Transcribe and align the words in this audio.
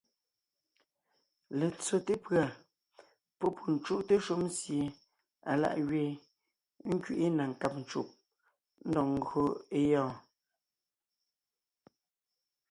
Letsóte 1.59 2.13
pʉ̀a 2.25 2.43
pɔ́ 3.37 3.49
pû 3.55 3.67
cúʼte 3.83 4.15
shúm 4.25 4.43
sie 4.57 4.83
alá’ 5.51 5.69
gẅeen, 5.89 6.15
ńkẅiʼi 6.93 7.27
na 7.37 7.43
nkáb 7.51 7.73
ncùb, 7.81 8.07
ńdɔg 8.87 9.07
ńgÿo 9.15 9.43
é 9.77 9.79
gyɔ́ɔn. 9.89 10.13